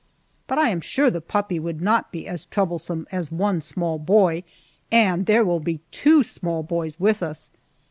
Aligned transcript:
But 0.47 0.57
I 0.57 0.69
am 0.69 0.81
sure 0.81 1.11
the 1.11 1.21
puppy 1.21 1.59
would 1.59 1.79
not 1.79 2.11
be 2.11 2.27
as 2.27 2.45
troublesome 2.47 3.05
as 3.11 3.31
one 3.31 3.61
small 3.61 3.99
boy, 3.99 4.41
and 4.91 5.27
there 5.27 5.45
will 5.45 5.59
be 5.59 5.81
two 5.91 6.23
small 6.23 6.63
boys 6.63 6.99
with 6.99 7.21
us. 7.21 7.51